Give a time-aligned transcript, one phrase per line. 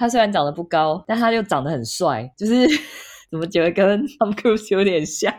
[0.00, 2.66] 他虽然长得不高，但他又长得很帅，就是
[3.30, 5.30] 怎么觉得跟 Tom Cruise 有点像？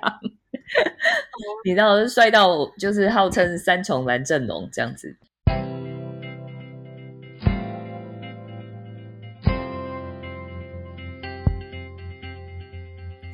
[1.65, 5.17] 你知道，帅到就是号称三重蓝阵容这样子。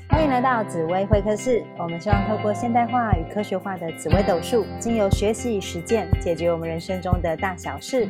[0.08, 1.62] 欢迎来到紫薇会客室。
[1.78, 8.08] 我们希望透过现代化与科学化的紫薇斗数，经由学习与实践，解决我们人生中的大小事。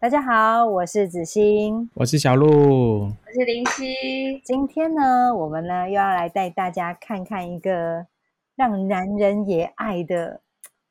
[0.00, 4.40] 大家好，我是子欣，我是小鹿，我是林夕。
[4.44, 8.06] 今天呢，我们呢又要来带大家看看一个
[8.54, 10.40] 让男人也爱的，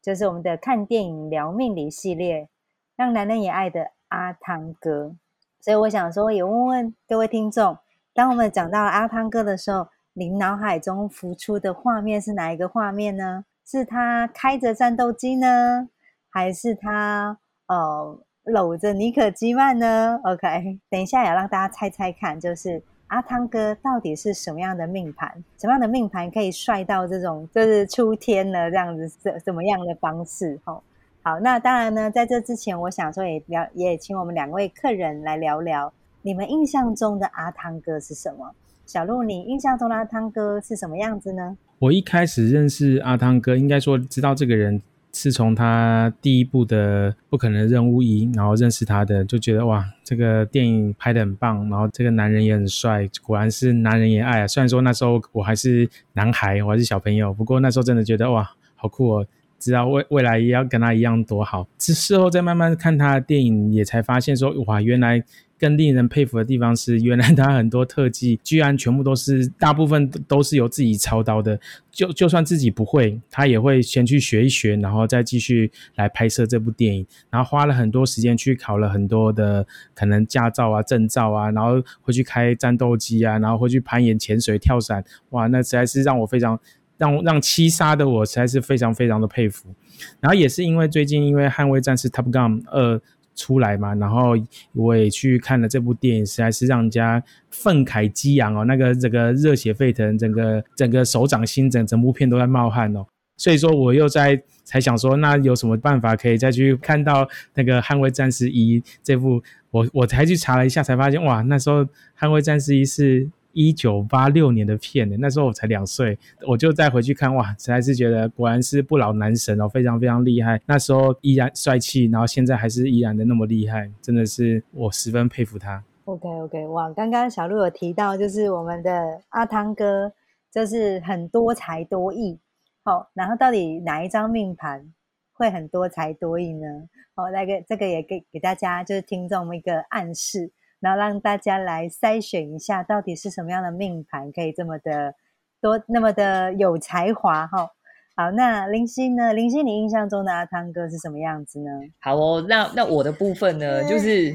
[0.01, 2.49] 就是我们的看电影聊命理系列，
[2.97, 5.15] 让男人也爱的阿汤哥。
[5.61, 7.77] 所以我想说，也问问各位听众，
[8.13, 13.45] 当我们讲到阿汤哥的时候，您脑海中浮出的画面是哪一个画面呢？
[13.65, 15.87] 是他开着战斗机呢，
[16.29, 17.37] 还是他
[17.67, 18.19] 呃？
[18.47, 25.29] 搂着尼可基曼呢？OK，等一下也让大家猜猜看，就是阿汤哥到底是什么样的命盘？
[25.59, 29.07] 什么样的命盘可以帅到这种就是出天了这样子？
[29.19, 30.59] 怎怎么样的方式？
[30.63, 30.81] 吼，
[31.21, 38.51] 好，那当然呢，在这之前，我想说也聊，也请我们两位客人来聊聊，你们印象中的阿汤哥是什么？
[38.85, 41.57] 小鹿，你印象中的阿汤哥是什么样子呢？
[41.79, 44.81] 我一开始认识阿汤哥，应该说知道这个人。
[45.13, 54.47] 是从他第一部的《不可能任务一》，然后认识他的，就觉得哇，这个电影拍的很棒，然后这个男人也很帅，果然是男人也爱啊。
[54.47, 61.67] 虽然说那时候我还是男孩，我还是小朋友，不过那时候真的觉得哇，好酷哦，知道未未来也要跟他一样多好。
[61.77, 65.23] 之事后再慢慢看他的电影，也才发现说哇，原来。
[65.59, 71.59] 更令人佩服的地方是，原来他很多特技居然全部都是，大部分都是由自己操刀的。
[71.91, 77.03] 就就算自己不会，他也会先去学一学，然后再继续来拍摄这部电影。
[77.31, 85.03] 然后花了很多时间去考了很多的可能驾照啊、证照啊，然后会去开战斗机啊，然后会去攀岩、潜水、跳伞。
[85.31, 86.59] 哇，那实在是让我非常
[86.97, 89.73] 让让七杀的我实在是非常非常的佩服。
[90.19, 93.01] 然后也是因为最近因为《捍卫战士》Top Gun 二。
[93.37, 94.35] 出来嘛，然后
[94.73, 103.05] 我也去看了这部电影，实在是让人家愤慨激昂哦，那个整个热血沸腾，整个整个手掌心，整整部片都在冒汗哦。
[103.37, 109.41] 所以说我又在才想说，那有什么办法可以再去看到那个《捍卫战士一》这部？
[109.71, 111.85] 我我才去查了一下，才发现哇，那时候
[112.19, 113.29] 《捍卫战士一》是。
[113.57, 116.15] 一九八六年的片呢，那时候我才两岁，
[116.47, 120.61] 我就再回去看，哇，实在是觉得果然是不老男神哦，非常非常厉害。
[120.67, 125.83] 那时候依然帅气，然后现在还是依然的那么厉害，真的是我十分佩服他。
[126.05, 130.13] OK OK，哇，刚刚小鹿有提到，就是我们的阿汤哥，
[130.53, 132.37] 就是很多才多艺。
[132.83, 134.93] 好，然后到底哪一张命盘
[135.33, 136.67] 会很多才多艺呢？
[137.15, 140.51] 好，那个这个也给给大家就是听众一个暗示。
[140.79, 145.15] 然后让大家来筛选一下，到底是什么样的命盘可以这么的
[145.61, 147.71] 多，那么的有才华哈。
[148.19, 149.31] 好，那林夕呢？
[149.31, 151.69] 林夕，你印象中的阿汤哥是什么样子呢？
[151.99, 154.33] 好哦，那那我的部分呢，就是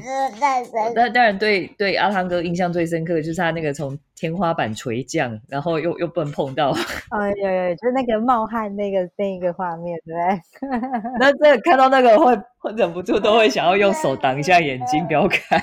[0.95, 6.71] 那当然对对阿汤哥印象最深刻的就是他那个从天花板垂降，然后又又不能碰到。
[7.11, 11.19] 哎有有，就是那个冒汗那个那个画面，对不对？
[11.19, 12.33] 那这看到那个会
[12.63, 15.61] 会忍不住都会想要用手挡一下眼睛，不要看。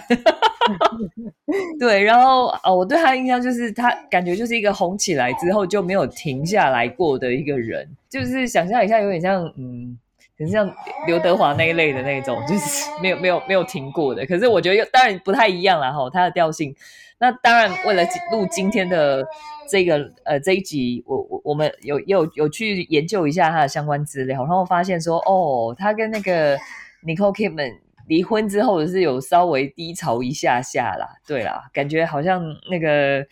[1.79, 9.99] 对，然后哦，我对他的印象就是他感觉就是一个红起来之后就没有停下来过的一个人，就是想象一下，有点像嗯，
[10.39, 10.71] 很像
[11.07, 14.27] 刘德华那一类的那种，就是没有没有没有停过的。
[14.27, 16.77] 可是我觉得又当然不太一样啦哈，他的调性。
[17.19, 19.27] 那当然为了录今天的
[19.69, 26.57] 这个呃这一集，我我我们有有有去研究一下他的相关资料，然后发现说哦，他跟那个
[27.05, 27.79] Nicole Kidman。
[28.07, 33.25] 离婚之后是有稍微低潮一下下啦，对啦，感觉好像那个，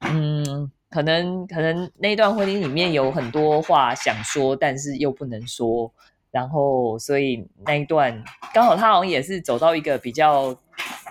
[0.00, 5.94] 嗯，可能可能那段婚姻里面有很多话想说，但是又不能说，
[6.32, 10.58] 然后所以那一段刚好他好像也是走到一个比较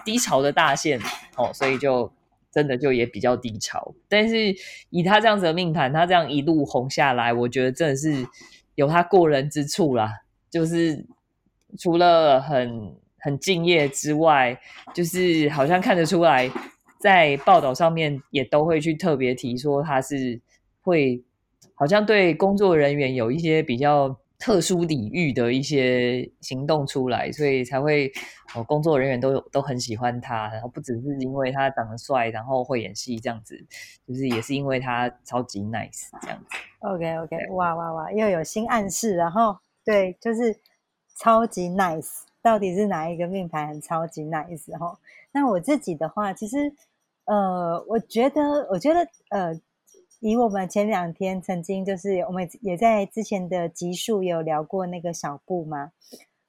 [0.03, 0.99] 低潮的大线
[1.37, 2.11] 哦，所以就
[2.51, 3.93] 真的就也比较低潮。
[4.09, 4.53] 但是
[4.89, 8.27] 以他这样子的命盘，他这样一路红下来，我觉得真的是
[8.75, 11.05] 有他过人之处啦，就是。
[11.77, 14.59] 除了很很敬业之外，
[14.93, 16.49] 就是好像看得出来，
[16.99, 20.39] 在报道上面也都会去特别提说他是
[20.81, 21.23] 会，
[21.75, 28.09] 好像对工作人员有一些比较特殊领域的一些行动出来，所以才会
[28.55, 33.57] 哦，工作人员都有都很喜欢他，然后不只是因为他长得帅，然后会演戏这样子，
[34.07, 36.45] 就是也是因为他超级 nice 这样子。
[36.79, 40.55] OK OK，哇哇哇，又有新暗示，然后对，就是
[41.19, 44.97] 超级 nice，到底是哪一个命盘很超级 nice 哈？
[45.33, 46.73] 那我自己的话，其实
[47.25, 49.59] 呃，我觉得，我觉得呃，
[50.21, 55.91] 以我们前两天曾经就是我们也在之前的集数有聊过那个小布嘛，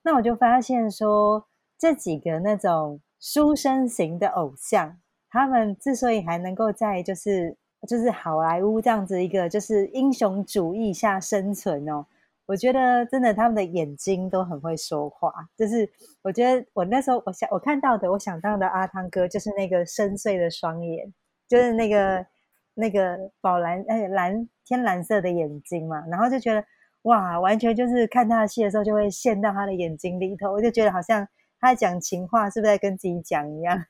[0.03, 1.45] 那我就发现说
[1.77, 4.97] 这几个那种书生型的偶像，
[5.29, 7.57] 他们之所以还能够在就是
[7.89, 12.07] 就是好莱坞这样子一个就是英雄主义下生存哦，
[12.51, 15.33] 我觉得真的他们的眼睛都很会说话。
[15.57, 15.89] 就是
[16.21, 21.13] 我觉得我那时候我想我看到的，我想到的阿汤哥就是那个深邃的双眼，
[21.47, 22.27] 就是那个
[22.75, 26.65] 那个宝蓝哎蓝天蓝色的眼睛嘛，然后就觉得
[27.03, 31.25] 哇，完全就是看他的戏的时候就会陷到他的眼睛里头，我就觉得好像
[31.61, 33.81] 他在讲情话是不是在跟自己讲一样。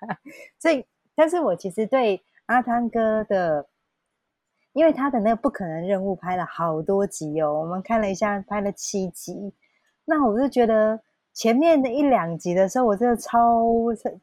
[0.60, 0.84] 所以，
[1.16, 3.66] 但是我其实对阿汤哥的，
[4.72, 9.54] 因为他的那个不可能任务拍了好多集哦，我们看了一下，拍了七集。
[10.04, 11.00] 那我就觉得
[11.34, 13.64] 前面的一两集的时候，我真的超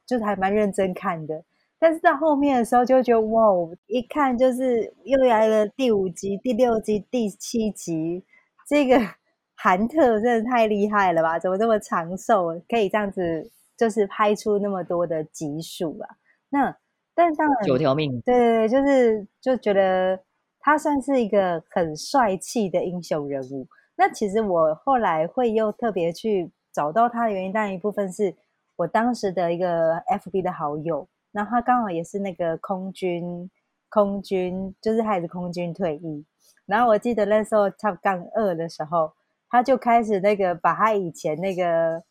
[0.05, 1.43] 就是还蛮认真看的，
[1.79, 3.51] 但是到后面的时候就觉得哇，
[3.87, 8.23] 一看就是又来了第五集、第六集、第七集，
[8.67, 8.99] 这个
[9.55, 11.39] 韩特真的太厉害了吧？
[11.39, 16.09] 怎么这么长寿，可以这样子就是拍出那么多的集数啊？
[16.49, 16.75] 那
[17.15, 20.19] 但当然九条命，对对对，就是就觉得
[20.67, 23.65] 他算是一个很帅气的英雄人物。
[23.95, 28.35] 那其实我后来会又特别去找到他的原因，当然一部分是
[28.75, 33.49] 我当时的一个 FB 的好友，那他刚好也是那个空军，
[33.87, 36.25] 空军就是他也是空军退役。
[36.65, 39.13] 然后我记得那时候 Top Gun 二的时候，
[39.49, 42.03] 他就开始那个把他以前那个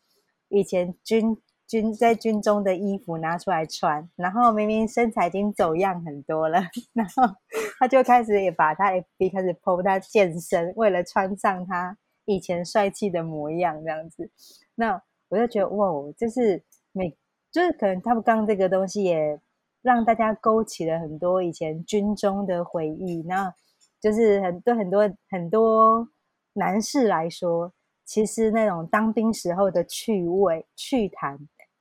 [0.49, 1.37] 以前军
[1.67, 6.59] 军在军中的衣服拿出来穿，然后明明身材已经走样很多了，
[6.93, 7.35] 然后
[7.79, 14.29] 他就开始也把他 FB 开始 PO 他健身，为了穿上他以前帅气的模样这样子。
[14.75, 17.15] 那我就觉得哇，就是每
[17.51, 19.39] 就是可能他们刚这个东西也
[19.81, 23.53] 让大家勾起了很多以前军中的回忆，那
[24.01, 26.07] 就是很对很多很多
[26.53, 27.73] 男士来说，
[28.05, 31.37] 其实那种当兵时候的趣味趣谈。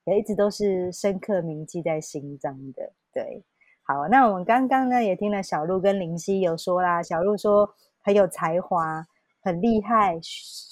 [0.08, 2.92] 也一直都是深刻铭记在心中的。
[3.12, 3.42] 对，
[3.88, 7.72] 好，那我们刚刚呢也听了小鹿跟林夕有说啦，小鹿说
[8.02, 9.06] 很有才华，
[9.40, 10.18] 很厉害，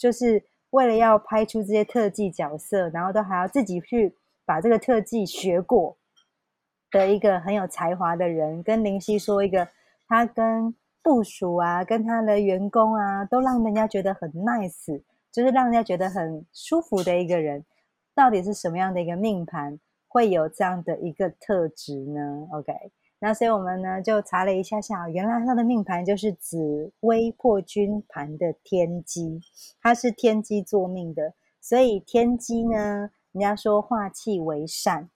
[0.01, 5.97] 就是为了要拍出这些特技角色，然后都还要自己去把这个特技学过
[6.91, 8.61] 的一个很有才华的人。
[8.65, 9.69] 跟林夕说一个，
[10.09, 15.01] 他跟部属啊，跟他的员工啊，都让人家觉得很 nice，
[15.31, 17.65] 就是让人家觉得很舒服的一个人。
[18.13, 19.79] 到底是什么样的一个命盘
[20.09, 22.73] 会有这样的一个特质呢？OK，
[23.25, 29.41] 那所以我们呢就查了一下下，原来他的命盘就是紫微破军盘的天机，
[29.81, 35.09] 他是天机作命的，所以天机呢，人家说化气为善，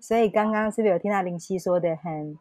[0.00, 2.36] 所以刚刚是不是有听到林夕说的很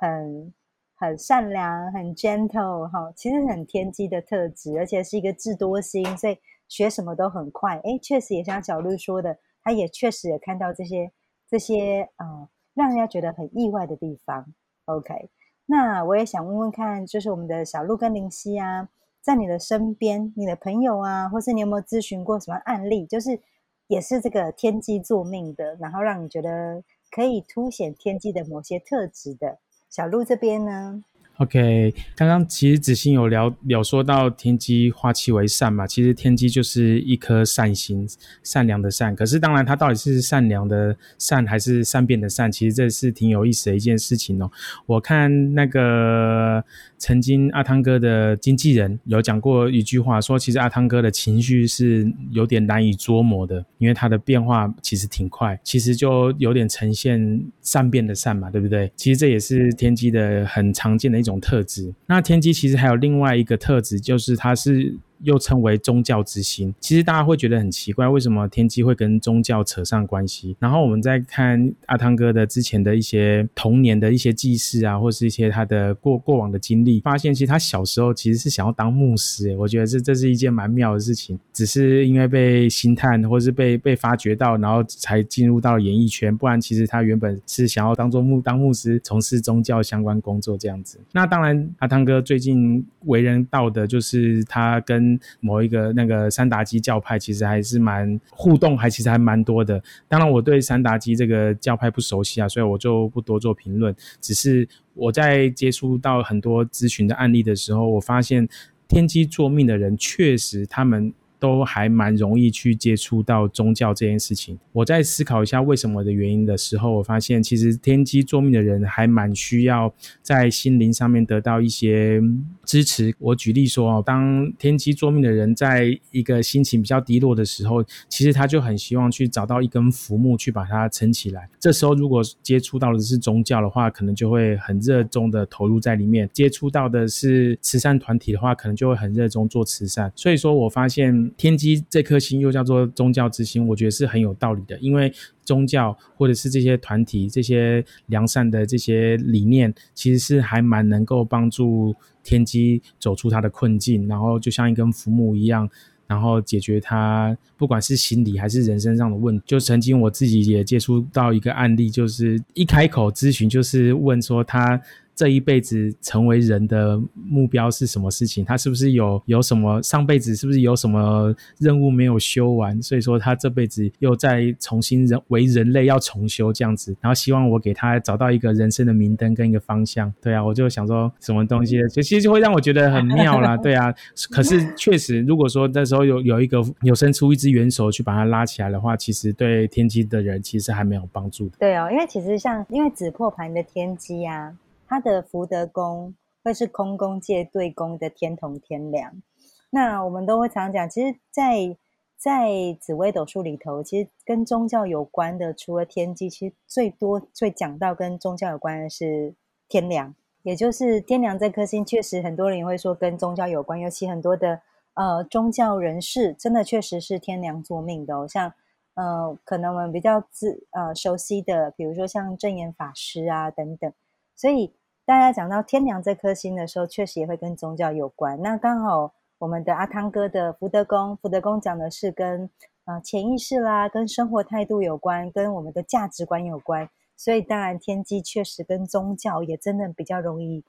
[0.00, 0.54] 很
[0.94, 3.12] 很善良、很 gentle 哈？
[3.16, 6.38] 其实很天机的特质，而且是一个智多星，所以
[6.68, 7.78] 学什么都很快。
[7.78, 9.36] 诶，确实也像小鹿说的。
[9.62, 11.12] 他也确实也看到这些
[11.46, 14.54] 这些呃，让人家觉得很意外的地方。
[14.96, 15.30] OK，
[15.66, 18.88] 那我也想问问看，就是我们的小鹿跟灵犀啊，
[19.20, 23.40] 在你的身边，你的朋友啊，或是你有没有咨询过什么案例，就是
[23.86, 29.58] 也是这个天机作命的，然后让你觉得可以凸显天机的某些特质的？
[29.88, 31.02] 小鹿这边呢？
[31.40, 38.06] OK，刚刚其实子欣有聊聊说到天机化气为善嘛，其实天机就是一颗善心，
[38.42, 39.16] 善良的善。
[39.16, 44.50] 可是当然，它到底是善良的善还是善变的善，其实这是挺有意思的一件事情哦。
[44.84, 46.62] 我看那个
[46.98, 58.92] 曾经阿汤哥的经纪人有讲过一句话，说其实阿汤哥的情绪是有点难以捉摸的，因为他的变化其实挺快，其实就有点呈现善变的善嘛，对不对？
[58.94, 61.29] 其实这也是天机的很常见的一种。
[61.30, 66.74] 种特质，那天机其实还有另外一个特质，就是它是又称为宗教之心。
[66.80, 70.56] 其实大家会觉得很奇怪，为什么天机会跟宗教扯上关系？
[70.58, 79.56] 然后我们再看阿汤哥的之前的一些童年的一些记事啊，或是一些他的过过往的经历，发现其实他小时候其实是想要当牧师。
[79.56, 86.36] 我觉得这这是一件蛮妙的事情，只是因为被星探或是被被发掘到，然后才进入到演艺圈。
[86.36, 90.98] 不然其实他原本是想要当做牧当牧师，从事宗教相关工作这样子。
[91.12, 95.09] 那当然，阿汤哥最近为人道的就是他跟
[95.40, 99.82] 某一个那个三达基教派其实还是蛮互动，还其实还蛮多的。
[100.06, 103.94] 当然，我对三达基这个教派不熟悉啊，所以我就不多做评论。
[104.20, 108.48] 只是我在接触到很多咨询的案例的时候，我发现
[108.86, 111.12] 天机作命的人确实他们。
[111.40, 114.56] 都还蛮容易去接触到宗教这件事情。
[114.72, 119.92] 我在思考一下为什么的原因的时候，我发现其实天机作命的人还蛮需要
[120.22, 122.20] 在心灵上面得到一些
[122.64, 123.12] 支持。
[123.18, 131.48] 我举例说哦，当天机作命的人在一个心情比较低落的时候，其实他就很希望去找到一根浮木去把它撑起来。
[131.58, 140.12] 这时候如果接触到的是宗教的话，可能就会很热衷的投入在里面；接触到的是慈善团体的话，可能就会很热衷做慈善。
[140.14, 141.29] 所以说我发现。
[141.36, 144.78] 天机这颗星又叫做宗教之星，我觉得是很有道理的。
[144.78, 145.12] 因为
[145.44, 155.68] 宗教或者是这些团体、这些良善的这些理念，其实是还蛮能够帮助天机走出他的困境，然后就像一根浮木一样，
[156.06, 159.42] 然后解决他不管是心理还是人生上的问题。
[159.46, 164.80] 就曾经我自己也接触到一个案例，就是一开口咨询，就是问说他。
[165.20, 168.42] 这一辈子成为人的目标是什么事情？
[168.42, 172.80] 他是不是有有什么上辈子是不是有什么任务没有修完？
[172.80, 180.10] 所以说他这辈子又再重新人为人类要重修这样子，然后希望我给他找到一个人生的明灯跟一个方向。
[180.22, 183.54] 对啊，我就想说什么东西，就其实就会让我觉得很妙啦。
[183.62, 183.94] 对啊，
[184.30, 191.56] 可是确实，如果说那时候有有一个有伸出一只援手去把他拉起来的话，其实对天机的人其实还没有帮助的。
[191.58, 194.56] 对哦，因为其实像因为紫破盘的天机啊。
[194.90, 199.22] 他的福德宫会是空宫界对宫的天同天梁，
[199.70, 201.76] 那我们都会常讲，其实，在
[202.16, 209.32] 在紫微斗数里头，其实跟宗教有关的，除了天机，其实最多最讲到跟宗教有关的是
[209.68, 214.60] 天梁，也就是天梁这颗星，确实很多人会说跟宗教有关，尤其很多的
[214.94, 218.52] 呃宗教人士，真的确实是天梁作命的哦，像
[218.94, 223.92] 呃可能我们比较自呃熟悉的，比如说像正言法师啊等等，
[224.34, 224.72] 所以。
[225.10, 228.40] 大家讲到天梁这颗星的时候，确实也会跟宗教有关。
[228.40, 232.48] 那刚好我们的阿汤哥的福德宫，福德宫讲的是跟
[232.84, 236.88] 啊潜意识啦、跟生活态度有关，跟我们的价值观有关。
[237.16, 240.62] 所以当然天机确实跟宗教也真的比较容易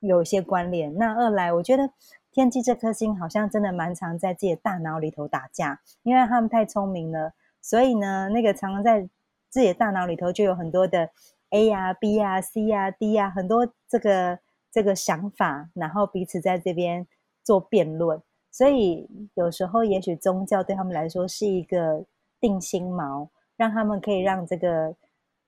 [0.00, 0.92] 有一些关联。
[0.96, 1.88] 那二来，我觉得
[2.32, 9.08] 天机这颗星好像真的蛮常在自己的大脑里头打架，因为他们太聪明了，所以呢，那个常常在
[9.48, 11.10] 自己的大脑里头就有很多的。
[11.56, 14.38] A 呀，B 呀，C 呀，D 呀，很多这个
[14.70, 17.06] 这个想法，然后彼此在这边
[17.42, 22.04] 做辩论，所以有时候也许宗教对他们来说是一个
[22.38, 24.96] 定心锚，让他们可以让这个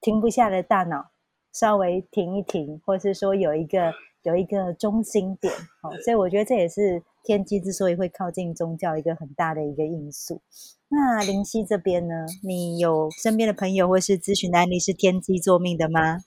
[0.01, 1.11] 停不下的大脑
[1.53, 5.53] 稍微停一停，或是说有一个有一个中心点。
[5.81, 10.41] 好，所以我觉得这也是天机之所以会靠近宗教一个很大的一个因素。
[10.89, 12.27] 那林夕这边呢？
[12.43, 16.19] 你有身边的朋友或是咨询案例是天机作命的吗？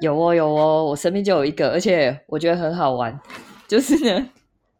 [0.00, 3.18] 有哦，有哦，我身边就有一个，而且我觉得很好玩。
[3.68, 4.30] 就是呢，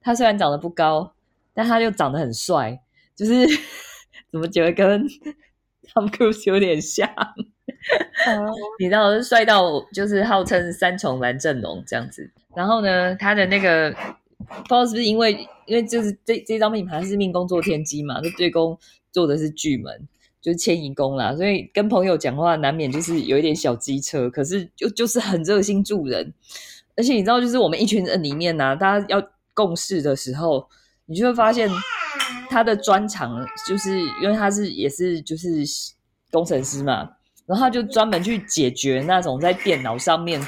[0.01, 1.13] 他虽然长得不高，
[1.53, 2.81] 但他就长得很帅，
[3.15, 3.47] 就是
[4.31, 5.03] 怎么觉得跟
[5.85, 7.09] Tom Cruise 有点像？
[8.79, 12.31] 你知道，帅到就是号称三重蓝正龙这样子。
[12.55, 13.95] 然后呢，他的那个。
[14.49, 15.33] 不知道是不是因为，
[15.65, 18.79] 因为就是这这张命盘是命宫做天机嘛，这对宫
[19.11, 20.07] 做的是巨门，
[20.43, 26.33] 就是迁移宫啦，所以跟朋友讲话难免就是有一点小机车，可是就就是很热心助人，
[26.97, 30.69] 而且你知道，就是我们一群人里面呢，大家要共事的时候，
[31.07, 31.69] 你就会发现
[32.49, 35.65] 他的专长就是因为他是也是就是
[36.31, 37.16] 工程师嘛，
[37.47, 40.41] 然后他就专门去解决那种在电脑上面。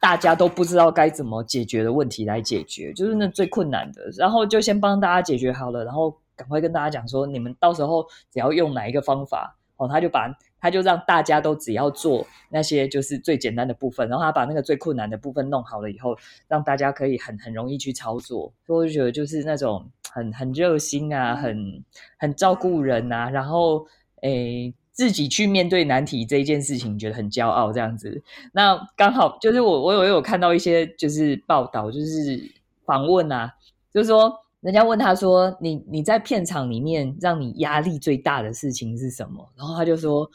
[0.00, 4.02] 大家都不知道该怎么解决的问题来解决，就是那最困难的。
[4.18, 10.30] 然后就先帮大家解决好了，然后赶快跟大家讲说，你们到时候只要用哪一个方法哦，他就把
[10.60, 16.14] 他就让大家都只要做那些就是最简单的部分，然后他把那个最困难的部分弄好了以后，
[16.48, 18.52] 让大家可以很很容易去操作。
[18.66, 21.82] 所以我就觉得就是那种很很热心啊，很
[22.18, 23.86] 很照顾人啊，然后
[24.20, 24.74] 诶。
[24.94, 28.22] 自己去面对难题这一件事情，觉得很骄傲这样子。
[28.52, 32.50] 那刚好就是我，我有有看到一些就是报道，就是
[32.86, 33.52] 访问啊，
[33.92, 40.30] 就是说人家问他说：“你你在片场里面让你压力最大的事情是什么？”然后他就说：“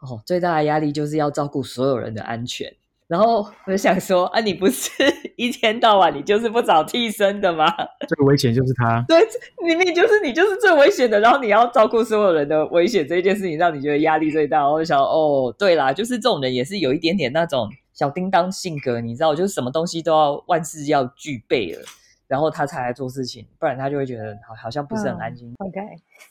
[0.00, 2.70] 哦，最大的压力就是要照顾所有人的安全。”
[3.12, 4.90] 然后我就想说啊，你不是
[5.36, 7.66] 一天到晚你就是不找替身的吗？
[8.08, 9.20] 最危险就是他， 对，
[9.62, 14.66] 明明就是你就是最危险的，然后你要照顾所有人的危险这一件事情，让你觉得压力最大。
[14.66, 21.82] 我就想，哦，对啦，就是这种人也是有一点点那种小叮当性格，你知道，就是什么东西都要万事要具备了。
[22.26, 25.52] 然后他才来做事情，不然他就会觉得好好像不是很安心。
[25.58, 25.80] OK，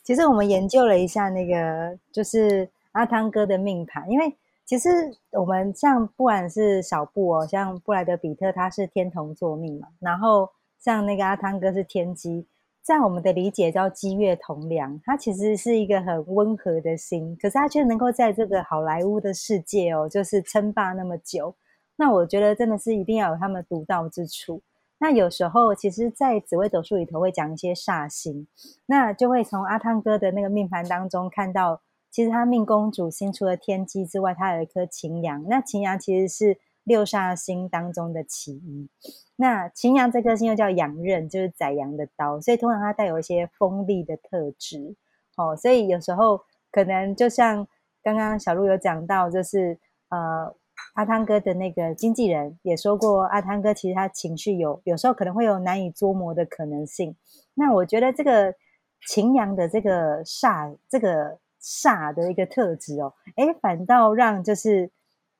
[0.01, 4.35] 其实我们研究了一下那个，就是阿汤哥的命盘，因为
[4.71, 4.89] 其实
[5.31, 10.49] 我们像不管是小布哦，像布莱德比特他是天同座命嘛，然后
[10.79, 12.47] 像那个阿汤哥是天机，
[12.81, 21.53] 在我们的理解叫机月同梁，他其实是一个很温和的心，可是他却能够在这个好莱坞的世界哦，就是称霸那么久。
[21.97, 24.61] 那我觉得真的是一定要有他们独到之处。
[24.99, 28.47] 那有时候，其实，在紫微斗数里头会讲一些煞星，
[28.85, 35.45] 那就会从阿汤哥的那个命盘当中看到，其实他命宫主星除了天机之外，他有一颗擎羊。
[35.47, 38.89] 那擎羊其实是六煞星当中的其一。
[39.37, 44.95] 那擎羊这颗星又叫羊刃，就是宰羊的刀，所以通常它带有一些锋利的特质。
[45.37, 46.41] 哦，所以有时候
[46.71, 47.67] 可能就像
[48.03, 50.55] 刚刚小鹿有讲到，就是呃。
[50.95, 57.15] 阿汤哥的那个经纪人也说过，阿汤哥其实他情绪有有时候可能会有难以捉摸的可能性。
[57.53, 58.55] 那我觉得这个
[59.07, 64.91] 擎羊的这个煞，这个煞的一个特质哦，诶，反倒让就是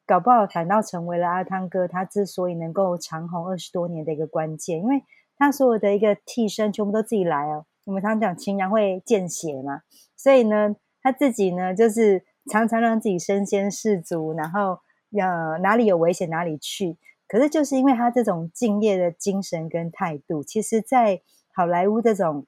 [0.06, 5.04] 搞不好反倒成为了阿汤哥他之所以能够长红二十多年的一个关键，因为
[5.38, 7.66] 他所有的一个替身全部都自己来哦。
[7.86, 9.82] 我们常讲情人会见血嘛，
[10.16, 14.80] 所以呢，他自己呢就是常常让自己身先士卒，然后。
[15.14, 16.98] 呃，哪里有危险哪里去。
[17.28, 21.22] 可是就是因为他这种敬业的精神跟态度，其实，在
[21.54, 22.46] 好莱坞这种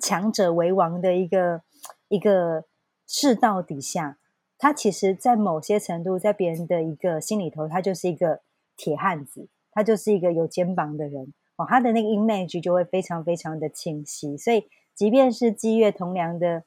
[0.00, 1.60] 强者为王的一个
[2.08, 2.64] 一个
[3.06, 4.18] 世道底下，
[4.58, 8.40] 他其实，在某些程度，在别人的一个心里头，他就是一个
[8.76, 11.66] 铁汉子，他就是一个有肩膀的人哦。
[11.68, 14.36] 他的那个 image 就会非常非常的清晰。
[14.36, 16.64] 所以，即便是积月同梁的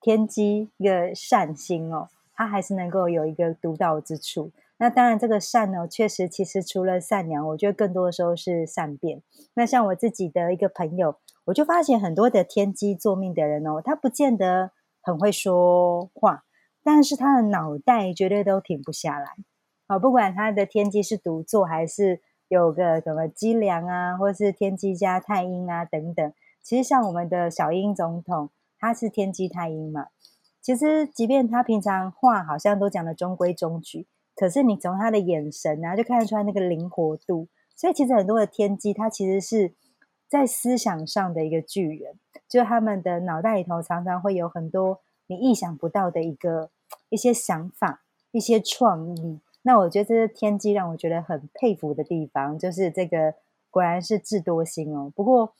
[0.00, 2.08] 天机一个善心哦。
[2.34, 4.52] 他还是能够有一个独到之处。
[4.76, 9.22] 那当然，这个善呢，确实其实除了善良，我觉得更多的时候是善变。
[9.54, 11.16] 那像我自己的一个朋友，
[11.46, 14.70] 我就发现很多的天机作命的人哦，他不见得
[15.02, 16.44] 很会说话，
[16.82, 19.36] 但是他的脑袋绝对都停不下来
[19.86, 19.98] 啊！
[19.98, 26.32] 不管他的天机是独坐，还是有个什么机梁啊，或是天机加太阴啊等等。
[26.62, 30.08] 其实像我们的小英总统，他是天机太阴嘛。
[30.60, 34.06] 其实，即便他平常话好像都讲的中规中矩，
[34.36, 37.48] 可是你从他的眼神啊，就看得出来那个灵活度。
[37.74, 39.72] 所以，其实很多的天机，他其实是
[40.28, 46.70] 在思想上的一个巨人，就他们的脑袋里头常常会有很多你意想不到的一个
[47.10, 49.40] 一些想法、一些创意。
[49.62, 53.34] 那我觉得这是天机让我觉得很佩服的地方，就是这个
[53.70, 55.12] 果然是智多星哦。
[55.14, 55.52] 不过，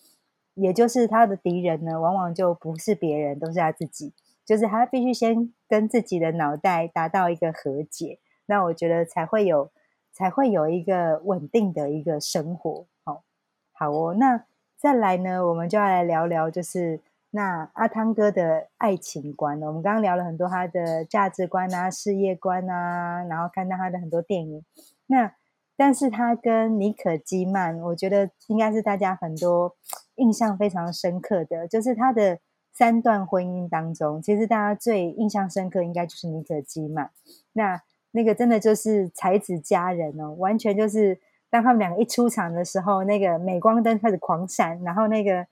[0.55, 4.15] 也就是他的敌人呢，往往就不是别人，都是他自己。
[4.47, 9.71] 就是他必须先跟自己的脑袋达到一个和解，那我觉得才会有
[10.11, 12.87] 才会有一个稳定的一个生活。
[13.05, 13.25] 好，
[13.73, 14.15] 好哦。
[14.15, 14.47] 那
[14.79, 19.61] 再来呢，我们就要来聊聊，就是那阿汤哥的爱情观。
[19.61, 24.65] 我们刚刚聊了很多他的价值观啊、事业观啊，然后看到他的很多电影。
[25.07, 25.35] 那
[25.77, 29.77] 但是他跟妮可基曼，我觉得应该是大家很多
[30.15, 32.39] 印象非常深刻的，就是他的。
[32.71, 37.11] 三段婚姻当中，其实大家最印象深刻应该就是妮可基曼。
[37.55, 41.19] 那那个真的就是才子佳人哦，完全就是
[41.51, 45.47] 当他们两个一出场的时候，那个镁光灯开始狂闪，然后那个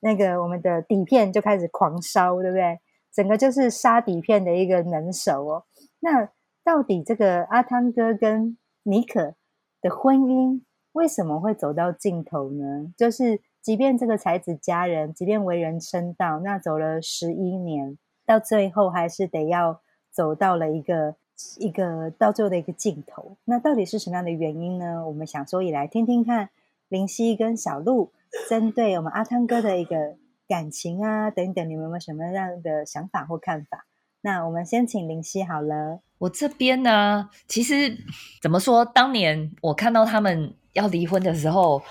[0.00, 2.80] 那个我们的底片就开始狂烧，对不对？
[3.12, 5.64] 整个就是杀底片的一个能手哦。
[6.00, 6.28] 那
[6.64, 9.34] 到底这个阿汤哥跟妮可
[9.80, 12.92] 的婚姻为什么会走到尽头呢？
[12.96, 13.40] 就是。
[13.66, 19.82] 即便这个才子佳人，即便为人称道，那走了十一年，到最后还是得要
[20.12, 21.16] 走到了一个
[21.58, 23.36] 一个到最后的一个镜头。
[23.44, 25.06] 那到底是什么样的原因呢？
[25.06, 26.50] 我们想说也来听听看
[26.88, 28.12] 林夕跟小鹿
[28.48, 30.16] 针对我们阿汤哥的一个
[30.48, 33.86] 感情啊等等，你们有没有什么样的想法或看法？
[34.20, 36.00] 那我们先请林夕好了。
[36.18, 37.96] 我这边呢，其实
[38.42, 38.84] 怎么说？
[38.84, 41.82] 当年我看到他们要离婚的时候。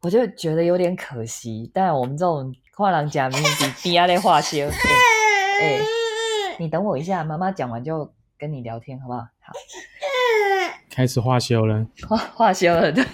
[0.00, 4.64] 我就觉得有点可惜，但我们这种 画廊假名比比亚的化修，
[5.60, 5.80] 哎，
[6.56, 8.08] 你等我一下，妈妈讲完就
[8.38, 9.20] 跟你聊天，好不好？
[9.20, 9.52] 好，
[10.90, 13.04] 开始化修了，化化修了，对，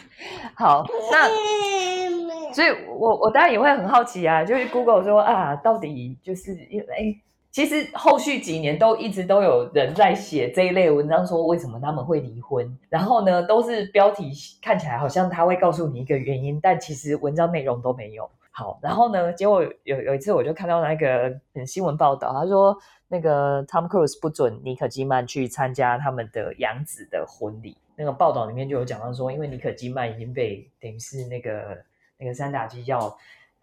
[0.55, 1.29] 好，那
[2.53, 7.21] 所以，我我当然也会很好奇啊，就是 Google 说啊，到底就是因为。
[7.51, 12.77] 其实后续几年都一直都有人在写这一类文章，说为什么他们会离婚。
[12.89, 18.29] 然后呢，都是标题看起来好像他会告诉你一个原因，但其实文章内容都没有。
[18.51, 21.33] 好，然后呢，结果有有一次我就看到那个
[21.65, 22.77] 新闻报道，他说
[23.15, 27.77] 那个 Tom Cruise 不准妮可基曼去参加他们的养子的婚礼。
[27.95, 31.79] 那个报道里面就有讲到说，因为妮可基曼已经被等于是那个
[32.19, 33.17] 那个三打基要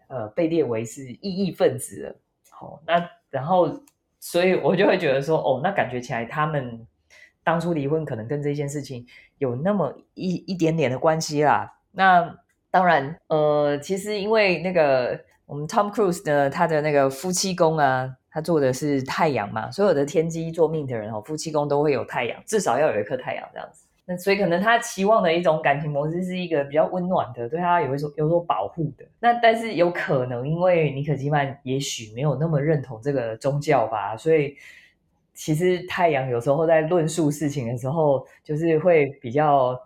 [0.06, 2.16] 呃被列为是异议分子了。
[2.48, 3.78] 好，那然后
[4.18, 6.86] 所以我就会觉得说，哦，那感觉起来他们
[7.44, 11.70] 当初离婚可能跟这件事情有那么一一点点的关系啦。
[11.90, 12.34] 那
[12.70, 18.16] 当然，呃，其实因为那个我们 Tom Cruise 呢，他的那个夫妻宫啊。
[18.32, 23.86] 他做的是太阳嘛，所有的天机做命的人哦，夫妻宫都会有太阳，至少要有一颗太阳这样子。
[24.06, 29.04] 那所以可能他期望的一种感情模式是一个比较温暖的，对他有一种有所保护的。
[29.20, 34.56] 那但是有可能因为尼可基曼也许没有那么认同这个宗教吧，所以
[35.34, 39.78] 其实太阳有时候在论述事情的时候，就是会比较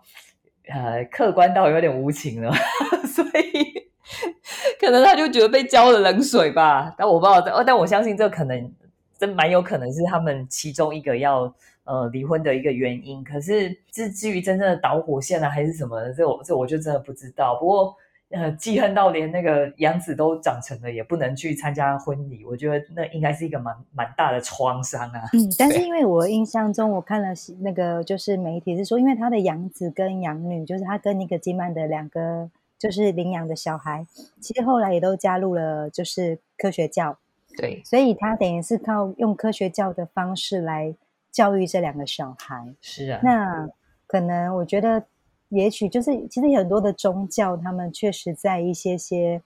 [0.69, 2.51] 呃客观到有点无情了，
[3.05, 3.86] 所以。
[4.79, 8.71] 可能他就觉得被浇了冷水吧，但我不知道，但我相信这可能
[9.17, 13.23] 真蛮有可能是他们其中一个要呃离婚的一个原因。
[13.23, 17.55] 可是至至于真正的导火线呢，还是什么，这我这我就真的不知道。
[17.59, 17.95] 不过
[18.29, 25.21] 呃，记恨到连那个杨子都长成了，也不能去参加婚礼，我觉得那应该是一个蛮蛮大的创伤啊。
[25.33, 27.29] 嗯， 但是因为我印象中我看了
[27.61, 32.49] 那个就是媒体是说，因为他的养子跟养女，就是他跟那个金曼的两个。
[32.79, 34.05] 就是领养的小孩，
[34.39, 37.17] 其实后来也都加入了，就是科学教。
[37.57, 40.93] 对，所以他等于是靠用科学教的方式来
[41.31, 42.75] 教育这两个小孩。
[42.79, 43.67] 是啊，那
[44.05, 45.03] 可能我觉得，
[45.49, 49.41] 也许就是其实很多的宗教，他们确实在一些些，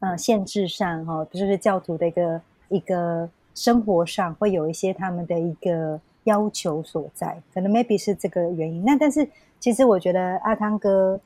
[0.00, 8.84] 呃，限制上哈，就是教徒的一个一个生活上会有一些他们的一个要求所在，可能 maybe 是这个原因。
[8.84, 9.26] 那但是
[9.58, 11.18] 其实我觉得阿汤哥。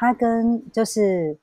[0.00, 1.36] 他跟就是，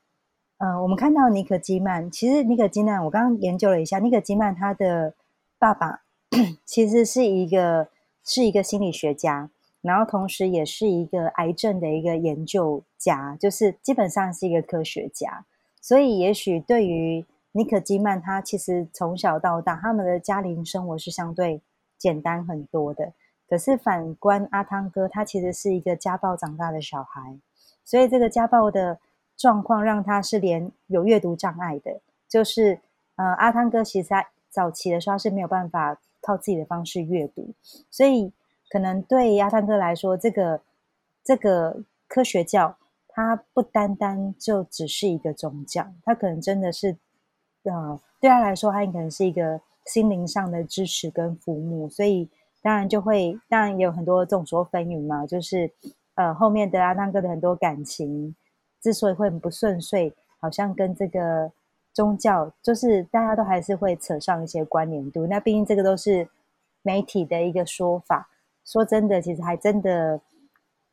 [0.59, 5.13] 呃，我们看到尼可基曼，其实尼可基曼，我刚刚研究了一下，尼可基曼他的
[5.59, 6.03] 爸爸
[6.63, 7.89] 其实是一个
[8.23, 9.49] 是一个心理学家，
[9.81, 15.45] 然后同时也是一个癌症的一个研究家，就是基本上是一个科学家。
[15.81, 21.59] 所以也许对于尼可基曼，他其实从小到大，他们的家庭生活是相对
[21.97, 23.11] 简单很多的。
[23.49, 27.37] 可是反观阿汤哥，他其实是一个家暴长大的小孩。
[27.85, 28.99] 所以这个家暴的
[29.37, 32.79] 状况让他是连有阅读障碍的，就是
[33.15, 37.53] 呃阿汤哥其实在早期的时候是没有办法靠自己的方式阅读，
[37.91, 38.33] 所以
[38.69, 40.61] 可能对阿汤哥来说，这个
[41.23, 42.75] 这个科学教
[43.07, 46.97] 它不单单就只是一个宗教，它可能真的是
[47.63, 52.29] 呃对他来说，它可能是一个心灵上的支持跟抚摸，所以
[52.63, 55.71] 当然就会当然也有很多众说纷纭嘛，就是。
[56.15, 58.35] 呃，后面的阿汤哥的很多感情
[58.81, 61.51] 之所以会很不顺遂，好像跟这个
[61.93, 65.27] 宗教，就是大家都还是会扯上一些关联度。
[65.27, 66.27] 那毕竟这个都是
[66.81, 68.29] 媒体的一个说法，
[68.63, 70.21] 说真的，其实还真的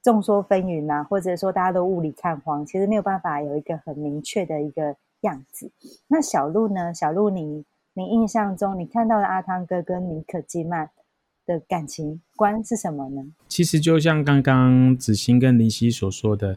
[0.03, 5.71] 众说纷纭呐，或者说大家都雾里看花，其实没有办法有一个很明确的一个样子。
[6.09, 6.93] 那小鹿呢？
[6.93, 10.91] 小鹿，你你印象中你看到的阿汤哥跟尼可基曼？
[11.46, 13.22] 的感情观是什么呢？
[13.48, 16.57] 其实就像刚刚子欣跟林夕所说的。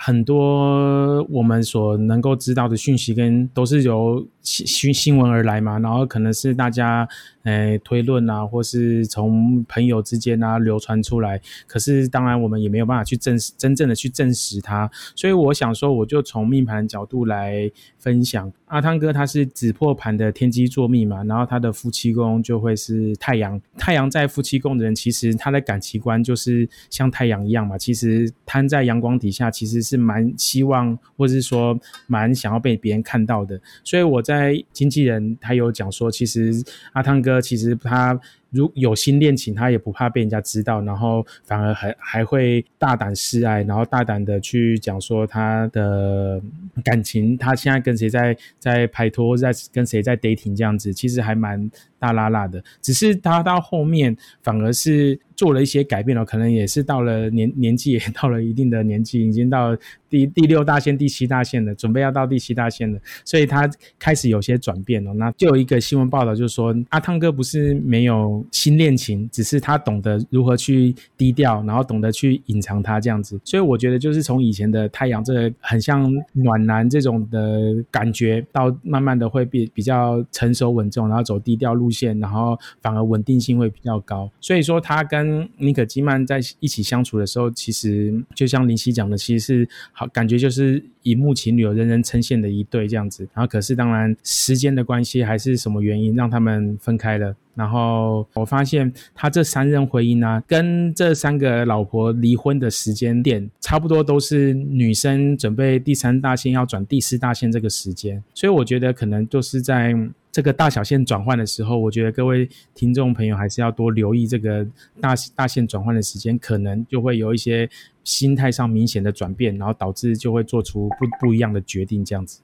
[0.00, 4.24] 很多我们所能够知道的讯息，跟都是由
[4.66, 7.08] 新新闻而来嘛，然后可能是大家
[7.44, 11.40] 诶推论啊，或是从朋友之间啊流传出来。
[11.66, 14.90] 可是当然我们也没有办法去证实真正的去证实它。
[15.16, 18.52] 所以我想说，我就从命盘角度来分享。
[18.66, 23.58] 阿汤哥他是紫破盘的天机座命嘛，然后他的夫妻宫就会是太阳。
[23.78, 29.78] 太阳在夫妻宫的人，其实他的感情观就是像太阳一样嘛，其实摊在阳光底下，其实。
[29.88, 36.52] 是蛮希望，或是说蛮想要被别人看到的，所以我在在经纪人他有讲说，其实
[36.92, 38.18] 阿汤哥其实他。
[38.50, 46.40] 如有心恋情，他也不怕被人家知道，然后反而还还会大胆示爱，然后大胆的去讲说他的
[46.82, 52.64] 感情，他现在跟谁在在拍拖，在跟谁在 dating 这样子，其实还蛮大拉拉的。
[52.80, 59.76] 只是他到后面反而是做了一些改变了，可能也是到了年年纪也到了一定的年纪，已经到
[60.10, 65.14] 第第六大线、第七大线了，准备要到第七大线了，所以他开始有些转变了。
[65.14, 68.44] 那就有一个新闻报道，就是说阿汤哥不是没有。
[68.50, 84.28] 新恋情，只是他懂得如何去低调，然后懂得去隐藏他这样子，所以我觉得就是从以前的太阳这个很像暖男这种的感觉，到慢慢的会比比较成熟稳重，然后走低调路线，然后反而稳定性会比较高。
[84.40, 93.28] 所以说他跟尼可基曼在一起相处的时候，其实就像林夕讲的，其实是好感觉就是荧幕情侣，有人人称羡的一对这样子。
[93.34, 97.34] 然后可是当然时间的关系还是什么原因让他们分开了。
[97.58, 108.22] 然后我发现他这三任婚姻呢，跟这三个老婆离婚的时间点差不多，都是女生准备第三大线要转第四大线这个时间。
[108.32, 109.92] 所以我觉得可能就是在
[110.30, 114.64] 这个大小线转换的时候，我觉得各位听众朋友还是要多留意这个
[115.00, 117.68] 大大线转换的时间，可能就会有一些
[118.04, 122.40] 心态上明显的转变，然后导致就会做出不不一样的决定，这样子。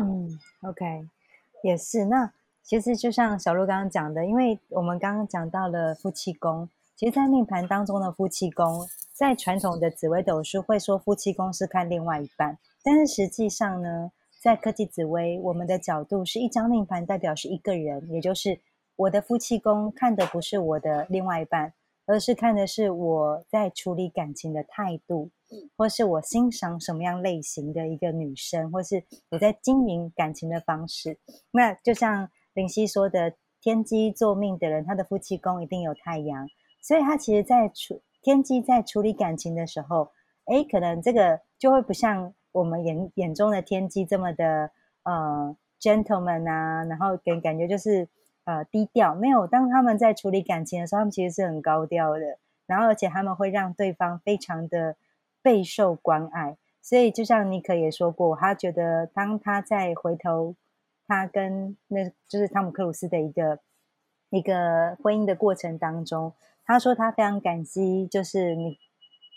[0.00, 0.84] 嗯，OK，
[1.62, 2.06] 也是。
[2.06, 2.32] 那
[2.64, 18.58] 其实就像小鹿刚刚讲的，因为我们刚刚讲到了夫妻宫，其实，在命盘当中的夫妻宫，在传统的紫微斗数会说夫妻宫是看另外一半，但是实际上呢，在科技紫微，我们的角度是一张命盘代表是一个人，也就是
[18.96, 21.74] 我的夫妻宫看的不是我的另外一半，
[22.06, 25.30] 而是看的是我在处理感情的态度。
[25.76, 31.16] 或是我欣赏什么样类型的一个女生，或是我在经营感情的方式，
[31.52, 36.48] 那就像林夕说的，天机做命的人，他的夫妻宫一定有太阳，
[36.80, 40.12] 所以他其实在处天机在处理感情的时候，
[40.46, 44.70] 哎，可能这个就会不像我们眼眼中的天机这么的
[45.02, 48.08] 呃 gentleman 啊，然后给感觉就是
[48.44, 54.96] 呃低调，没有当他们在处理感情的时候，他们其实是很高调的，然后而且他们会让对方非常的。
[55.44, 60.54] 备受关爱，所以就像尼克也说过，他觉得当他在回头，
[61.06, 63.60] 他跟那就是汤姆克鲁斯的一个
[64.30, 66.32] 一个婚姻的过程当中，
[66.64, 68.78] 他说他非常感激，就是你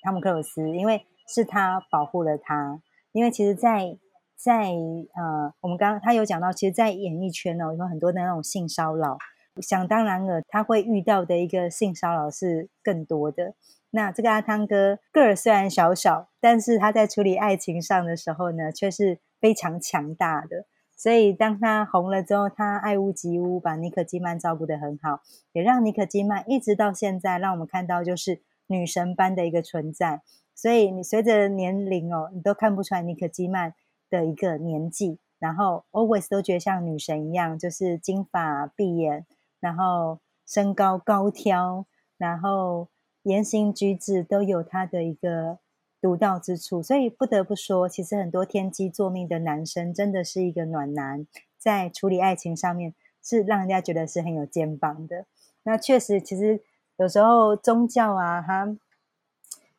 [0.04, 2.82] 汤姆克鲁斯，因为是他保护了他。
[3.12, 3.98] 因为其实，在
[4.36, 9.18] 在呃，我们刚他有讲到，其实，在演艺圈呢，有很多的那种性骚扰，
[9.62, 13.56] 想当然了，他会遇到的一个性骚扰是更多的。
[13.90, 20.66] 那这个阿汤哥个儿虽然小小，但是他在处理爱情上的时候呢，却是非常强大的。
[20.98, 25.22] 所以当他红了之后，他爱屋及乌，把尼可基曼照顾得很好，
[25.54, 30.24] 也让尼可基曼一直到现在，让我们看到就是女神般的一个存在。
[30.56, 33.76] 所以你随着年龄哦，你都看不出来尼可基曼
[34.10, 39.26] 的一个年纪，然后 always 都觉得像女神一样，就是金发碧眼，
[39.60, 41.86] 然后身高高挑，
[42.18, 42.90] 然后。
[43.24, 45.60] 言行举止都有他的一个
[46.02, 51.26] 独到之处，所以不得不说，其实很多天机作命的男生真的是一个暖男，
[51.58, 55.26] 在处理爱情上面是让人家觉得是很有肩膀的。
[55.64, 56.62] 那确实，其实
[56.98, 58.78] 有时候宗教啊，他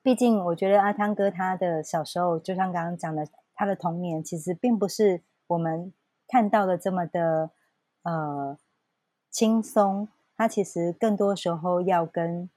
[0.02, 5.92] 毕竟我觉得阿汤哥他的小时候，就像刚刚讲的，他的童年其实并不是我们
[6.26, 7.50] 看到的这么的
[8.02, 8.59] 呃
[9.31, 12.50] 轻松，他其实更多时候要跟。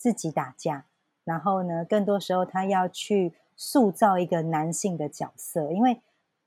[0.00, 0.86] 自己打架，
[1.28, 6.00] 然后呢，更多时候他要去塑造一个男性的角色，因为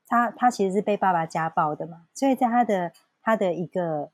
[0.08, 2.92] 他他其实是被爸爸家暴的嘛，所以在他的
[3.22, 4.10] 他的一个，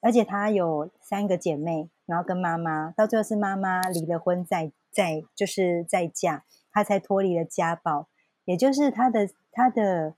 [0.00, 8.08] 而且他有三个姐妹，然后跟妈妈，到最后是妈妈离了婚，再再就是再嫁，他才脱离了家暴，
[8.44, 10.14] 也就是他的他的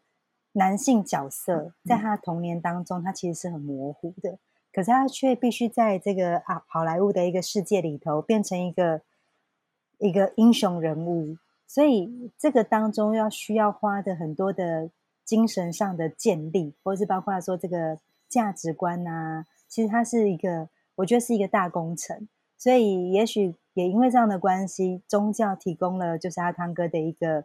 [0.52, 4.38] 男性角色，在他童年当中，他其实是很模糊的。
[4.72, 9.02] 可是他却必须在这个啊好莱坞的一个世界里头变成一个
[10.00, 11.36] 一个英雄人物，
[11.66, 14.90] 所以这个当中要需要花的很多的
[15.24, 22.28] 精神上的建立，或是包括说这个价值观啊，其实它是一个我觉得是一个大工程。
[22.58, 27.44] 所以也许也因为这样的关系，宗教提供了就是阿汤哥的一个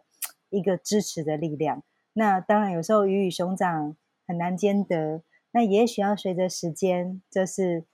[0.50, 1.82] 一个支持的力量。
[2.14, 5.22] 那当然有时候鱼与熊掌很难兼得。
[5.52, 7.84] 那也许要随着时间就是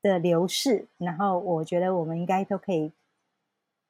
[0.00, 2.92] 的流逝，然后我觉得我们应该都可以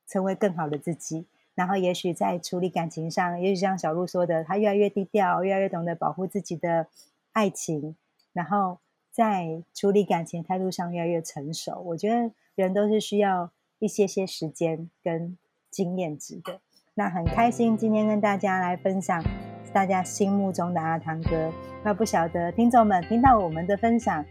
[0.09, 1.27] 成为更好的自己。
[1.55, 6.87] 然后也许在处理感情上，也许像小鹿说的，他越来越低调，越来越懂得保护自己的
[7.33, 7.95] 爱情，
[8.33, 8.79] 然后
[9.13, 11.81] 在处理感情态度上越来越成熟。
[11.87, 15.37] 我觉得人都是需要一些些时间跟
[15.71, 16.61] 经验值的。
[16.95, 19.23] 那很开心今天跟大家来分享。
[19.71, 21.53] 大家心目中的阿汤哥，
[21.85, 24.25] 那不晓得听众们听到我们的分享，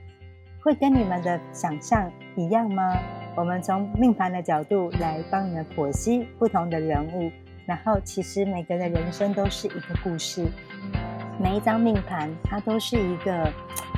[0.64, 3.27] 会跟你们的想象一样吗？
[3.38, 7.32] 我们从命盘的角度来帮你们剖析不同的人物，
[7.68, 10.44] 然后其实每个人的人生都是一个故事，
[11.40, 13.48] 每一张命盘它都是一个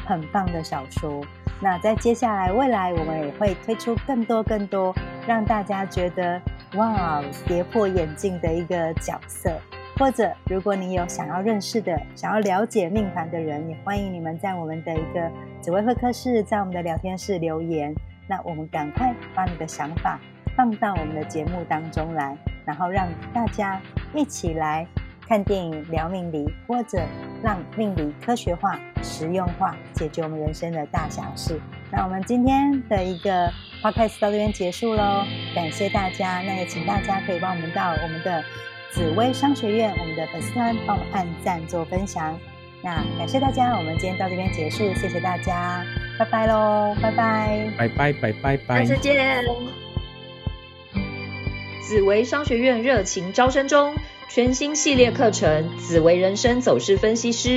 [0.06, 1.24] 很棒的小说。
[1.62, 4.94] 那在接下来未来，我们也会推出更多更多
[5.26, 6.42] 让大家觉得
[6.76, 9.58] 哇跌破眼镜的一个角色。
[9.98, 17.96] 或者，如果你有想要认识的、想要了解命盘的人，也欢迎你们在我们的一个紫薇会客室，在我们的聊天室留言。
[18.30, 20.20] 那我们赶快把你的想法
[20.56, 23.82] 放到我们的节目当中来，然后让大家
[24.14, 24.86] 一起来
[25.28, 27.02] 看电影、聊命理，或者
[27.42, 31.60] 让命理科学化、实用化，解决我们人生的大小事。
[31.92, 35.24] 那我们今天的一个 podcast 到这边结束喽，
[35.56, 36.42] 感谢大家。
[36.42, 38.44] 那也请大家可以帮我们到我们的
[38.92, 42.38] 紫薇商学院我们的粉丝团帮我们按赞做分享。
[42.84, 45.84] 那感谢大家，我们今天到这边结束，谢谢大家，
[46.20, 49.42] 拜拜喽，拜拜，拜拜拜拜拜，下次见。
[51.82, 53.96] 紫薇商学院热情招生中，
[54.28, 57.50] 全新系列课程《紫薇人生走势分析师》，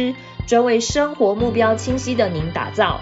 [0.46, 3.00] 专为生活目标清晰的您打造。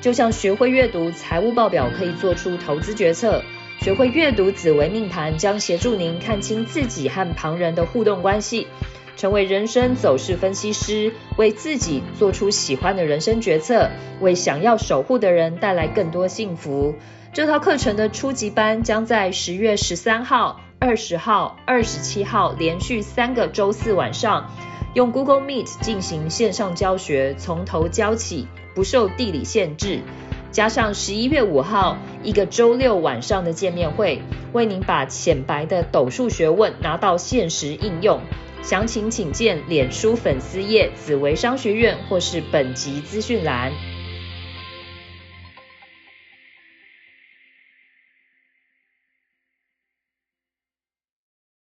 [0.00, 3.42] 就像学会阅读财务报表，可以做出投资决策；
[3.80, 8.66] 学会阅读紫薇命盘，将协助您看清自己和旁人的互动关系。
[9.16, 16.94] 成为人生走势分析师，为自己做出喜欢的人生决策，为想要守护的人带来更多幸福。
[17.32, 24.52] 这套课程的初级班将在十月十三号、二十号、二十七号连续三个周四晚上，
[24.94, 30.00] 用 Google Meet 进行线上教学，从头教起，不受地理限制。
[30.52, 34.22] 加上十一月五号一个周六晚上的见面会，
[34.52, 38.20] 为您把浅白的斗数学问拿到现实应用。
[38.64, 43.93] 详情请见脸书粉丝页紫薇商学院或是本集资讯栏。